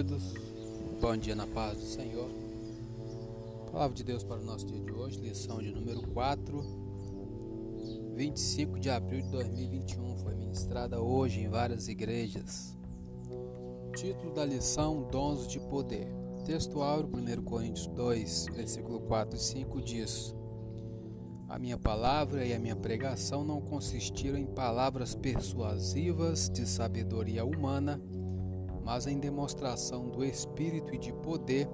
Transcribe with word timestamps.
queridos. 0.00 0.32
Bom 0.98 1.14
dia 1.16 1.34
na 1.34 1.46
paz 1.46 1.76
do 1.76 1.84
Senhor. 1.84 2.30
Palavra 3.70 3.94
de 3.94 4.02
Deus 4.02 4.24
para 4.24 4.40
o 4.40 4.44
nosso 4.44 4.66
dia 4.66 4.80
de 4.80 4.90
hoje, 4.92 5.20
lição 5.20 5.58
de 5.58 5.70
número 5.70 6.00
4, 6.08 6.64
25 8.14 8.80
de 8.80 8.88
abril 8.88 9.20
de 9.20 9.28
2021. 9.28 10.16
Foi 10.16 10.34
ministrada 10.34 11.00
hoje 11.00 11.40
em 11.40 11.48
várias 11.48 11.86
igrejas. 11.88 12.74
Título 13.94 14.32
da 14.32 14.44
lição: 14.44 15.06
Dons 15.10 15.46
de 15.46 15.60
Poder. 15.60 16.08
Texto 16.46 16.80
áureo, 16.80 17.10
1 17.14 17.42
Coríntios 17.42 17.86
2, 17.88 18.46
versículo 18.54 19.00
4 19.00 19.36
e 19.36 19.40
5 19.40 19.82
diz: 19.82 20.34
A 21.46 21.58
minha 21.58 21.76
palavra 21.76 22.46
e 22.46 22.54
a 22.54 22.58
minha 22.58 22.76
pregação 22.76 23.44
não 23.44 23.60
consistiram 23.60 24.38
em 24.38 24.46
palavras 24.46 25.14
persuasivas 25.14 26.48
de 26.48 26.66
sabedoria 26.66 27.44
humana 27.44 28.00
mas 28.84 29.06
em 29.06 29.18
demonstração 29.18 30.08
do 30.08 30.24
Espírito 30.24 30.94
e 30.94 30.98
de 30.98 31.12
poder, 31.12 31.68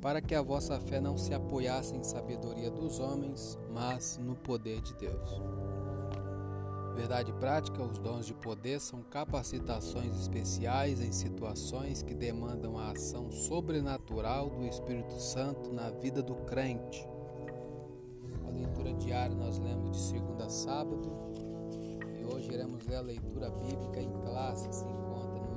para 0.00 0.20
que 0.20 0.34
a 0.34 0.42
vossa 0.42 0.80
fé 0.80 1.00
não 1.00 1.16
se 1.16 1.32
apoiasse 1.32 1.94
em 1.94 2.02
sabedoria 2.02 2.70
dos 2.70 2.98
homens, 2.98 3.58
mas 3.70 4.18
no 4.18 4.34
poder 4.34 4.80
de 4.80 4.94
Deus. 4.94 5.40
Verdade 6.94 7.32
prática: 7.32 7.82
os 7.82 7.98
dons 7.98 8.26
de 8.26 8.34
poder 8.34 8.80
são 8.80 9.02
capacitações 9.02 10.14
especiais 10.14 11.00
em 11.00 11.12
situações 11.12 12.02
que 12.02 12.14
demandam 12.14 12.78
a 12.78 12.90
ação 12.90 13.30
sobrenatural 13.30 14.50
do 14.50 14.66
Espírito 14.66 15.18
Santo 15.18 15.72
na 15.72 15.90
vida 15.90 16.22
do 16.22 16.34
crente. 16.44 17.08
A 18.46 18.50
leitura 18.50 18.92
diária 18.94 19.34
nós 19.34 19.58
lemos 19.58 19.92
de 19.92 20.02
segunda 20.02 20.44
a 20.44 20.50
sábado 20.50 21.10
e 22.20 22.24
hoje 22.24 22.52
iremos 22.52 22.86
ler 22.86 22.96
a 22.96 23.02
leitura 23.02 23.50
bíblica 23.50 24.00
em 24.00 24.12
classe, 24.24 24.68
assim 24.68 24.92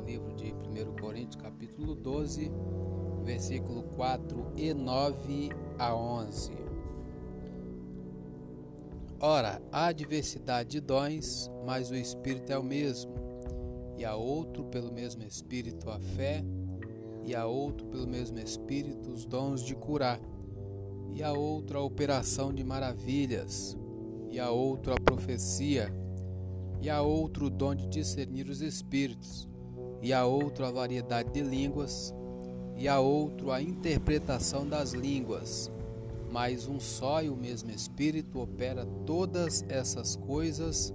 livro 0.06 0.34
de 0.36 0.54
1 0.54 1.02
Coríntios, 1.02 1.42
capítulo 1.42 1.96
12, 1.96 2.52
versículo 3.24 3.84
4 3.96 4.52
e 4.56 4.72
9 4.72 5.50
a 5.80 5.96
11. 5.96 6.52
Ora, 9.20 9.60
há 9.72 9.92
diversidade 9.92 10.70
de 10.70 10.82
dons, 10.82 11.50
mas 11.66 11.90
o 11.90 11.96
Espírito 11.96 12.52
é 12.52 12.58
o 12.58 12.64
mesmo. 12.64 13.16
E 13.98 14.06
há 14.06 14.16
outro 14.16 14.66
pelo 14.66 14.94
mesmo 14.94 15.24
Espírito 15.24 15.90
a 15.90 16.00
fé, 16.00 16.44
e 17.24 17.34
há 17.34 17.48
outro 17.48 17.88
pelo 17.88 18.06
mesmo 18.06 18.38
Espírito 18.38 19.10
os 19.10 19.26
dons 19.26 19.64
de 19.64 19.74
curar, 19.74 20.20
e 21.14 21.24
há 21.24 21.34
outro 21.34 21.80
a 21.80 21.82
operação 21.82 22.54
de 22.54 22.64
maravilhas, 22.64 23.76
e 24.30 24.40
há 24.40 24.52
outro 24.52 24.94
a 24.94 25.00
profecia, 25.00 25.92
e 26.80 26.90
há 26.92 27.02
outro 27.02 27.50
dom 27.50 27.74
de 27.74 27.88
discernir 27.88 28.48
os 28.50 28.62
espíritos 28.62 29.50
e 30.06 30.14
a 30.14 30.24
outro 30.24 30.64
a 30.64 30.70
variedade 30.70 31.32
de 31.32 31.42
línguas, 31.42 32.14
e 32.78 32.88
a 32.88 33.00
outro 33.00 33.52
a 33.52 33.60
interpretação 33.60 34.68
das 34.68 34.92
línguas. 34.92 35.72
Mas 36.32 36.68
um 36.68 36.80
só 36.80 37.24
e 37.24 37.30
o 37.30 37.36
mesmo 37.36 37.72
Espírito 37.72 38.40
opera 38.40 38.86
todas 39.04 39.66
essas 39.68 40.16
coisas, 40.16 40.94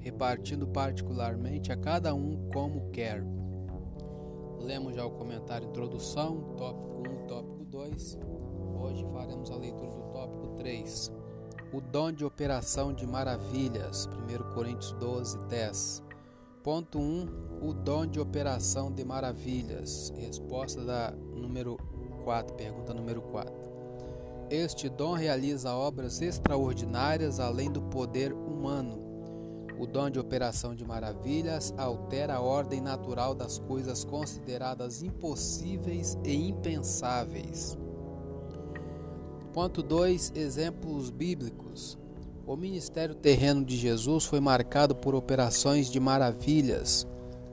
repartindo 0.00 0.66
particularmente 0.66 1.70
a 1.70 1.76
cada 1.76 2.12
um 2.12 2.48
como 2.52 2.90
quer. 2.90 3.24
Lemos 4.58 4.96
já 4.96 5.06
o 5.06 5.12
comentário 5.12 5.68
introdução, 5.68 6.54
tópico 6.56 7.04
1, 7.08 7.26
tópico 7.28 7.64
2. 7.64 8.18
Hoje 8.82 9.06
faremos 9.12 9.52
a 9.52 9.56
leitura 9.56 9.92
do 9.92 10.02
tópico 10.10 10.48
3. 10.56 11.12
O 11.72 11.80
dom 11.80 12.10
de 12.10 12.24
operação 12.24 12.92
de 12.92 13.06
maravilhas, 13.06 14.08
1 14.08 14.52
Coríntios 14.52 14.90
12, 14.94 15.38
10. 15.46 16.07
Ponto 16.68 16.98
1. 16.98 17.02
Um, 17.02 17.68
o 17.70 17.72
dom 17.72 18.06
de 18.06 18.20
operação 18.20 18.92
de 18.92 19.02
maravilhas. 19.02 20.12
Resposta 20.18 20.84
da 20.84 21.12
número 21.34 21.78
4, 22.24 22.54
pergunta 22.56 22.92
número 22.92 23.22
4. 23.22 23.54
Este 24.50 24.86
dom 24.90 25.14
realiza 25.14 25.74
obras 25.74 26.20
extraordinárias 26.20 27.40
além 27.40 27.72
do 27.72 27.80
poder 27.80 28.34
humano. 28.34 29.00
O 29.78 29.86
dom 29.86 30.10
de 30.10 30.18
operação 30.18 30.74
de 30.74 30.84
maravilhas 30.84 31.72
altera 31.78 32.34
a 32.34 32.40
ordem 32.42 32.82
natural 32.82 33.34
das 33.34 33.58
coisas 33.58 34.04
consideradas 34.04 35.02
impossíveis 35.02 36.18
e 36.22 36.50
impensáveis. 36.50 37.78
Ponto 39.54 39.82
2. 39.82 40.32
Exemplos 40.36 41.08
bíblicos. 41.08 41.96
O 42.48 42.56
ministério 42.56 43.14
terreno 43.14 43.62
de 43.62 43.76
Jesus 43.76 44.24
foi 44.24 44.40
marcado 44.40 44.96
por 44.96 45.14
operações 45.14 45.90
de 45.90 46.00
maravilhas. 46.00 47.06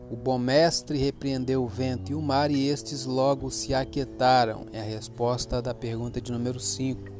O 0.10 0.16
bom 0.16 0.38
mestre 0.38 0.98
repreendeu 0.98 1.66
o 1.66 1.68
vento 1.68 2.14
e 2.14 2.16
o 2.16 2.22
mar 2.22 2.50
e 2.50 2.70
estes 2.70 3.06
logo 3.06 3.52
se 3.52 3.74
aquietaram. 3.74 4.68
É 4.72 4.80
a 4.80 4.86
resposta 4.86 5.62
da 5.62 5.74
pergunta 5.74 6.22
de 6.22 6.32
número 6.32 6.62
5. 6.62 7.12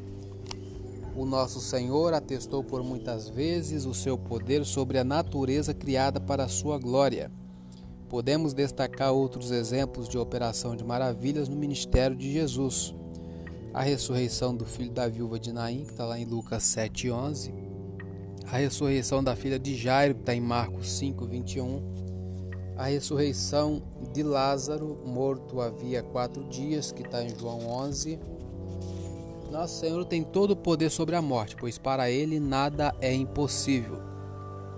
O 1.14 1.26
nosso 1.26 1.60
Senhor 1.60 2.14
atestou 2.14 2.64
por 2.64 2.82
muitas 2.82 3.28
vezes 3.28 3.84
o 3.84 3.92
seu 3.92 4.16
poder 4.16 4.64
sobre 4.64 4.96
a 4.98 5.04
natureza 5.04 5.74
criada 5.74 6.18
para 6.18 6.44
a 6.44 6.48
sua 6.48 6.78
glória. 6.78 7.30
Podemos 8.08 8.54
destacar 8.54 9.12
outros 9.12 9.50
exemplos 9.50 10.08
de 10.08 10.16
operação 10.16 10.74
de 10.74 10.82
maravilhas 10.82 11.46
no 11.46 11.56
ministério 11.56 12.16
de 12.16 12.32
Jesus. 12.32 12.94
A 13.74 13.82
ressurreição 13.82 14.56
do 14.56 14.64
filho 14.64 14.92
da 14.92 15.06
viúva 15.06 15.38
de 15.38 15.52
Naim, 15.52 15.84
que 15.84 15.90
está 15.90 16.06
lá 16.06 16.18
em 16.18 16.24
Lucas 16.24 16.62
7,11 16.62 17.65
a 18.50 18.58
ressurreição 18.58 19.22
da 19.22 19.34
filha 19.34 19.58
de 19.58 19.74
Jairo, 19.74 20.14
que 20.14 20.20
está 20.20 20.34
em 20.34 20.40
Marcos 20.40 20.90
5, 20.92 21.26
21, 21.26 21.82
a 22.76 22.84
ressurreição 22.84 23.82
de 24.12 24.22
Lázaro, 24.22 25.00
morto 25.04 25.60
havia 25.60 26.02
quatro 26.02 26.44
dias, 26.44 26.92
que 26.92 27.02
está 27.02 27.24
em 27.24 27.36
João 27.36 27.66
11. 27.68 28.18
Nosso 29.50 29.80
Senhor 29.80 30.04
tem 30.04 30.22
todo 30.22 30.50
o 30.50 30.56
poder 30.56 30.90
sobre 30.90 31.16
a 31.16 31.22
morte, 31.22 31.56
pois 31.56 31.78
para 31.78 32.10
Ele 32.10 32.38
nada 32.38 32.94
é 33.00 33.12
impossível. 33.12 33.98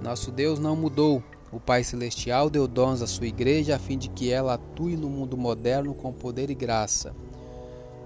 Nosso 0.01 0.31
Deus 0.31 0.59
não 0.59 0.77
mudou. 0.77 1.23
O 1.51 1.59
Pai 1.59 1.83
Celestial 1.83 2.49
deu 2.49 2.69
dons 2.69 3.03
à 3.03 3.07
sua 3.07 3.27
igreja 3.27 3.77
a 3.77 3.79
fim 3.79 3.99
de 3.99 4.09
que 4.11 4.31
ela 4.31 4.55
atue 4.55 4.97
no 4.97 5.09
mundo 5.09 5.37
moderno 5.37 5.95
com 5.95 6.13
poder 6.13 6.51
e 6.51 6.55
graça. 6.55 7.15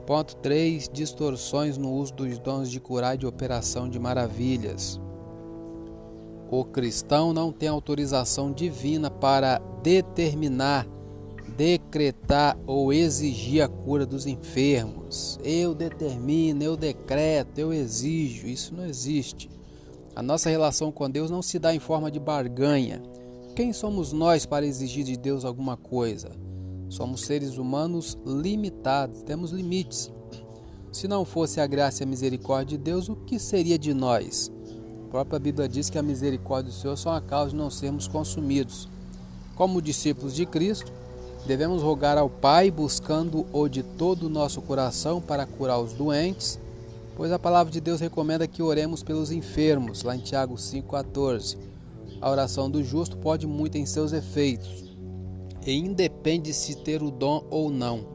Ponto 0.06 0.36
3. 0.36 0.88
Distorções 0.88 1.76
no 1.76 1.92
uso 1.92 2.14
dos 2.14 2.38
dons 2.38 2.70
de 2.70 2.80
curar 2.80 3.16
e 3.16 3.18
de 3.18 3.26
operação 3.26 3.90
de 3.90 3.98
maravilhas. 3.98 4.98
O 6.52 6.66
cristão 6.66 7.32
não 7.32 7.50
tem 7.50 7.66
autorização 7.66 8.52
divina 8.52 9.10
para 9.10 9.56
determinar, 9.82 10.86
decretar 11.56 12.58
ou 12.66 12.92
exigir 12.92 13.62
a 13.62 13.68
cura 13.68 14.04
dos 14.04 14.26
enfermos. 14.26 15.40
Eu 15.42 15.74
determino, 15.74 16.62
eu 16.62 16.76
decreto, 16.76 17.58
eu 17.58 17.72
exijo. 17.72 18.46
Isso 18.46 18.74
não 18.74 18.84
existe. 18.84 19.48
A 20.14 20.22
nossa 20.22 20.50
relação 20.50 20.92
com 20.92 21.08
Deus 21.08 21.30
não 21.30 21.40
se 21.40 21.58
dá 21.58 21.74
em 21.74 21.78
forma 21.78 22.10
de 22.10 22.20
barganha. 22.20 23.02
Quem 23.56 23.72
somos 23.72 24.12
nós 24.12 24.44
para 24.44 24.66
exigir 24.66 25.04
de 25.04 25.16
Deus 25.16 25.46
alguma 25.46 25.78
coisa? 25.78 26.32
Somos 26.90 27.22
seres 27.22 27.56
humanos 27.56 28.18
limitados, 28.26 29.22
temos 29.22 29.52
limites. 29.52 30.12
Se 30.92 31.08
não 31.08 31.24
fosse 31.24 31.62
a 31.62 31.66
graça 31.66 32.02
e 32.02 32.04
a 32.04 32.06
misericórdia 32.06 32.76
de 32.76 32.84
Deus, 32.84 33.08
o 33.08 33.16
que 33.16 33.38
seria 33.38 33.78
de 33.78 33.94
nós? 33.94 34.52
Própria 35.12 35.38
Bíblia 35.38 35.68
diz 35.68 35.90
que 35.90 35.98
a 35.98 36.02
misericórdia 36.02 36.72
do 36.72 36.74
Senhor 36.74 36.96
são 36.96 37.12
a 37.12 37.20
causa 37.20 37.50
de 37.50 37.56
não 37.56 37.68
sermos 37.68 38.08
consumidos. 38.08 38.88
Como 39.54 39.82
discípulos 39.82 40.34
de 40.34 40.46
Cristo, 40.46 40.90
devemos 41.46 41.82
rogar 41.82 42.16
ao 42.16 42.30
Pai 42.30 42.70
buscando-o 42.70 43.68
de 43.68 43.82
todo 43.82 44.22
o 44.22 44.30
nosso 44.30 44.62
coração 44.62 45.20
para 45.20 45.44
curar 45.44 45.78
os 45.78 45.92
doentes, 45.92 46.58
pois 47.14 47.30
a 47.30 47.38
palavra 47.38 47.70
de 47.70 47.78
Deus 47.78 48.00
recomenda 48.00 48.48
que 48.48 48.62
oremos 48.62 49.02
pelos 49.02 49.30
enfermos, 49.30 50.02
lá 50.02 50.16
em 50.16 50.20
Tiago 50.20 50.54
5,14. 50.54 51.58
A 52.18 52.30
oração 52.30 52.70
do 52.70 52.82
justo 52.82 53.18
pode 53.18 53.46
muito 53.46 53.76
em 53.76 53.84
seus 53.84 54.14
efeitos, 54.14 54.96
e 55.66 55.76
independe 55.76 56.54
se 56.54 56.74
ter 56.76 57.02
o 57.02 57.10
dom 57.10 57.44
ou 57.50 57.68
não. 57.68 58.06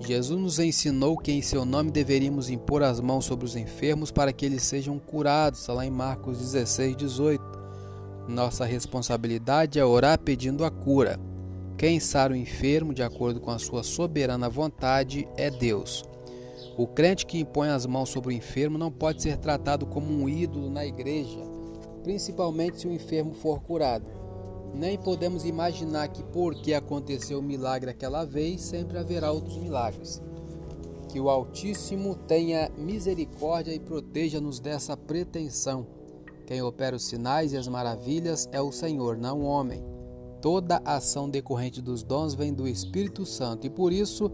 Jesus 0.00 0.40
nos 0.40 0.58
ensinou 0.58 1.16
que 1.16 1.32
em 1.32 1.40
seu 1.40 1.64
nome 1.64 1.90
deveríamos 1.90 2.50
impor 2.50 2.82
as 2.82 3.00
mãos 3.00 3.24
sobre 3.24 3.44
os 3.44 3.56
enfermos 3.56 4.10
para 4.10 4.32
que 4.32 4.44
eles 4.44 4.62
sejam 4.62 4.98
curados, 4.98 5.60
está 5.60 5.72
lá 5.72 5.86
em 5.86 5.90
Marcos 5.90 6.38
16, 6.38 6.96
18. 6.96 7.42
Nossa 8.28 8.64
responsabilidade 8.64 9.78
é 9.78 9.84
orar 9.84 10.18
pedindo 10.18 10.64
a 10.64 10.70
cura. 10.70 11.18
Quem 11.76 12.00
sara 12.00 12.32
o 12.32 12.36
enfermo 12.36 12.92
de 12.92 13.02
acordo 13.02 13.40
com 13.40 13.50
a 13.50 13.58
sua 13.58 13.82
soberana 13.82 14.48
vontade 14.48 15.28
é 15.36 15.50
Deus. 15.50 16.04
O 16.76 16.86
crente 16.86 17.24
que 17.24 17.38
impõe 17.38 17.68
as 17.68 17.86
mãos 17.86 18.08
sobre 18.08 18.34
o 18.34 18.36
enfermo 18.36 18.76
não 18.76 18.90
pode 18.90 19.22
ser 19.22 19.36
tratado 19.36 19.86
como 19.86 20.12
um 20.12 20.28
ídolo 20.28 20.70
na 20.70 20.84
igreja, 20.84 21.38
principalmente 22.02 22.80
se 22.80 22.88
o 22.88 22.92
enfermo 22.92 23.32
for 23.34 23.60
curado. 23.60 24.23
Nem 24.74 24.98
podemos 24.98 25.44
imaginar 25.44 26.08
que 26.08 26.22
porque 26.24 26.74
aconteceu 26.74 27.38
o 27.38 27.42
milagre 27.42 27.90
aquela 27.90 28.24
vez, 28.24 28.60
sempre 28.60 28.98
haverá 28.98 29.30
outros 29.30 29.56
milagres. 29.56 30.20
Que 31.08 31.20
o 31.20 31.30
Altíssimo 31.30 32.16
tenha 32.16 32.68
misericórdia 32.76 33.72
e 33.72 33.78
proteja-nos 33.78 34.58
dessa 34.58 34.96
pretensão. 34.96 35.86
Quem 36.44 36.60
opera 36.60 36.96
os 36.96 37.06
sinais 37.06 37.52
e 37.52 37.56
as 37.56 37.68
maravilhas 37.68 38.48
é 38.52 38.60
o 38.60 38.72
Senhor, 38.72 39.16
não 39.16 39.40
o 39.40 39.44
homem. 39.44 39.82
toda 40.44 40.82
ação 40.84 41.30
decorrente 41.30 41.80
dos 41.80 42.02
dons 42.02 42.34
vem 42.34 42.52
do 42.52 42.68
Espírito 42.68 43.24
Santo 43.24 43.66
e 43.66 43.70
por 43.70 43.90
isso 43.94 44.30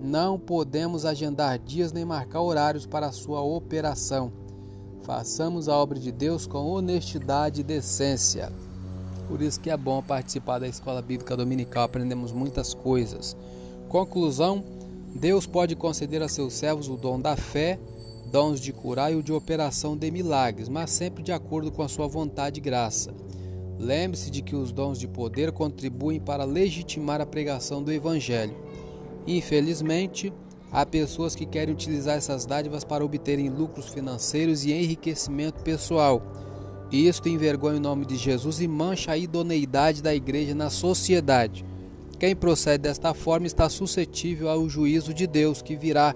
não 0.00 0.36
podemos 0.36 1.04
agendar 1.04 1.60
dias 1.60 1.92
nem 1.92 2.04
marcar 2.04 2.40
horários 2.40 2.86
para 2.86 3.06
a 3.06 3.12
sua 3.12 3.40
operação. 3.40 4.32
Façamos 5.02 5.68
a 5.68 5.76
obra 5.76 5.96
de 5.96 6.10
Deus 6.10 6.44
com 6.44 6.66
honestidade 6.66 7.60
e 7.60 7.64
decência. 7.64 8.50
Por 9.28 9.40
isso 9.40 9.60
que 9.60 9.70
é 9.70 9.76
bom 9.76 10.02
participar 10.02 10.58
da 10.58 10.68
escola 10.68 11.00
bíblica 11.00 11.36
dominical, 11.36 11.84
aprendemos 11.84 12.32
muitas 12.32 12.74
coisas. 12.74 13.36
Conclusão: 13.88 14.62
Deus 15.14 15.46
pode 15.46 15.74
conceder 15.76 16.22
a 16.22 16.28
seus 16.28 16.54
servos 16.54 16.88
o 16.88 16.96
dom 16.96 17.20
da 17.20 17.36
fé, 17.36 17.78
dons 18.30 18.60
de 18.60 18.72
curar 18.72 19.12
e 19.12 19.16
o 19.16 19.22
de 19.22 19.32
operação 19.32 19.96
de 19.96 20.10
milagres, 20.10 20.68
mas 20.68 20.90
sempre 20.90 21.22
de 21.22 21.32
acordo 21.32 21.70
com 21.70 21.82
a 21.82 21.88
sua 21.88 22.06
vontade 22.06 22.58
e 22.58 22.62
graça. 22.62 23.14
Lembre-se 23.78 24.30
de 24.30 24.42
que 24.42 24.54
os 24.54 24.72
dons 24.72 24.98
de 24.98 25.08
poder 25.08 25.52
contribuem 25.52 26.20
para 26.20 26.44
legitimar 26.44 27.20
a 27.20 27.26
pregação 27.26 27.82
do 27.82 27.92
Evangelho. 27.92 28.56
Infelizmente, 29.26 30.32
há 30.70 30.84
pessoas 30.84 31.34
que 31.34 31.46
querem 31.46 31.74
utilizar 31.74 32.16
essas 32.16 32.46
dádivas 32.46 32.84
para 32.84 33.04
obterem 33.04 33.48
lucros 33.48 33.88
financeiros 33.88 34.64
e 34.64 34.72
enriquecimento 34.72 35.62
pessoal. 35.62 36.22
Isto 36.94 37.28
envergonha 37.28 37.78
o 37.78 37.80
nome 37.80 38.06
de 38.06 38.14
Jesus 38.14 38.60
e 38.60 38.68
mancha 38.68 39.10
a 39.10 39.18
idoneidade 39.18 40.00
da 40.00 40.14
igreja 40.14 40.54
na 40.54 40.70
sociedade. 40.70 41.64
Quem 42.20 42.36
procede 42.36 42.84
desta 42.84 43.12
forma 43.12 43.48
está 43.48 43.68
suscetível 43.68 44.48
ao 44.48 44.68
juízo 44.68 45.12
de 45.12 45.26
Deus 45.26 45.60
que 45.60 45.74
virá 45.74 46.14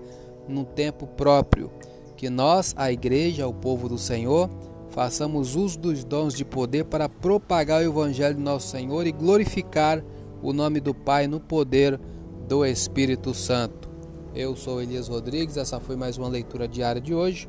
no 0.49 0.65
tempo 0.65 1.05
próprio. 1.05 1.69
Que 2.17 2.31
nós, 2.31 2.75
a 2.79 2.93
igreja, 2.93 3.49
o 3.49 3.53
povo 3.53 3.89
do 3.89 3.99
Senhor, 3.99 4.49
façamos 4.91 5.57
uso 5.57 5.81
dos 5.81 6.05
dons 6.05 6.33
de 6.33 6.45
poder 6.45 6.85
para 6.85 7.09
propagar 7.09 7.83
o 7.83 7.85
evangelho 7.85 8.37
do 8.37 8.41
nosso 8.41 8.69
Senhor 8.69 9.05
e 9.05 9.11
glorificar 9.11 10.01
o 10.41 10.53
nome 10.53 10.79
do 10.79 10.95
Pai 10.95 11.27
no 11.27 11.41
poder 11.41 11.99
do 12.47 12.65
Espírito 12.65 13.35
Santo. 13.35 13.89
Eu 14.33 14.55
sou 14.55 14.81
Elias 14.81 15.09
Rodrigues, 15.09 15.57
essa 15.57 15.81
foi 15.81 15.97
mais 15.97 16.17
uma 16.17 16.29
leitura 16.29 16.69
diária 16.69 17.01
de 17.01 17.13
hoje. 17.13 17.49